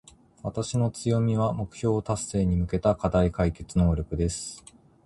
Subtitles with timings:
[0.41, 4.65] 私の強みは、目標達成に向けた課題解決能力です。